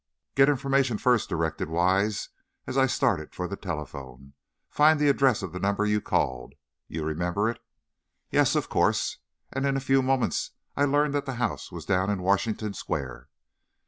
[0.33, 2.29] "Get Information first," directed Wise,
[2.65, 4.33] as I started for the telephone.
[4.67, 6.55] "Find the address of the number you called.
[6.87, 7.61] You remember it?"
[8.31, 9.17] "Yes; of course."
[9.53, 13.27] And in a few moments I learned that the house was down in Washington Square.